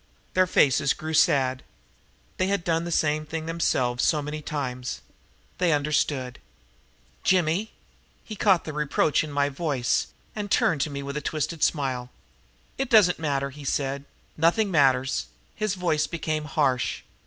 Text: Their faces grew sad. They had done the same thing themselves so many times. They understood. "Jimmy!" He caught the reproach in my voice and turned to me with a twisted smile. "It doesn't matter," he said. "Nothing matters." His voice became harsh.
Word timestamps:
Their 0.33 0.47
faces 0.47 0.93
grew 0.93 1.13
sad. 1.13 1.61
They 2.37 2.47
had 2.47 2.63
done 2.63 2.85
the 2.85 2.91
same 2.91 3.23
thing 3.23 3.45
themselves 3.45 4.03
so 4.03 4.19
many 4.19 4.41
times. 4.41 5.01
They 5.59 5.71
understood. 5.71 6.39
"Jimmy!" 7.23 7.71
He 8.23 8.35
caught 8.35 8.63
the 8.63 8.73
reproach 8.73 9.23
in 9.23 9.31
my 9.31 9.47
voice 9.47 10.07
and 10.35 10.49
turned 10.49 10.81
to 10.81 10.89
me 10.89 11.03
with 11.03 11.17
a 11.17 11.21
twisted 11.21 11.61
smile. 11.63 12.09
"It 12.79 12.89
doesn't 12.89 13.19
matter," 13.19 13.51
he 13.51 13.63
said. 13.63 14.05
"Nothing 14.37 14.71
matters." 14.71 15.27
His 15.53 15.75
voice 15.75 16.07
became 16.07 16.45
harsh. 16.45 17.03